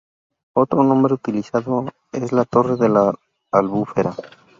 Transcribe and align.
Otro 0.53 0.83
nombre 0.83 1.13
utilizado 1.13 1.85
es 2.11 2.31
la 2.31 2.43
torre 2.45 2.75
de 2.75 2.89
la 2.89 3.13
albufera. 3.51 4.15